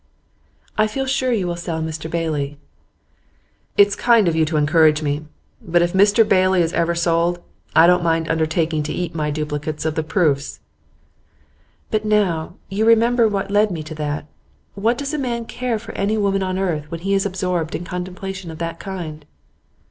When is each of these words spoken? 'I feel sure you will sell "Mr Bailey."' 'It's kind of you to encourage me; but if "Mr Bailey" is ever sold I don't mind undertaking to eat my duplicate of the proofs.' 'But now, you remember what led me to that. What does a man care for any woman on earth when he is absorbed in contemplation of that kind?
'I 0.79 0.87
feel 0.87 1.05
sure 1.05 1.31
you 1.31 1.45
will 1.45 1.55
sell 1.55 1.79
"Mr 1.79 2.09
Bailey."' 2.09 2.57
'It's 3.77 3.95
kind 3.95 4.27
of 4.27 4.35
you 4.35 4.45
to 4.45 4.57
encourage 4.57 5.03
me; 5.03 5.27
but 5.61 5.83
if 5.83 5.93
"Mr 5.93 6.27
Bailey" 6.27 6.63
is 6.63 6.73
ever 6.73 6.95
sold 6.95 7.39
I 7.75 7.85
don't 7.85 8.01
mind 8.03 8.27
undertaking 8.27 8.81
to 8.81 8.91
eat 8.93 9.13
my 9.13 9.29
duplicate 9.29 9.85
of 9.85 9.93
the 9.93 10.01
proofs.' 10.01 10.59
'But 11.91 12.03
now, 12.03 12.55
you 12.67 12.83
remember 12.83 13.27
what 13.27 13.51
led 13.51 13.69
me 13.69 13.83
to 13.83 13.93
that. 14.01 14.25
What 14.73 14.97
does 14.97 15.13
a 15.13 15.19
man 15.19 15.45
care 15.45 15.77
for 15.77 15.91
any 15.91 16.17
woman 16.17 16.41
on 16.41 16.57
earth 16.57 16.89
when 16.89 17.01
he 17.01 17.13
is 17.13 17.23
absorbed 17.27 17.75
in 17.75 17.85
contemplation 17.85 18.49
of 18.49 18.57
that 18.57 18.79
kind? 18.79 19.23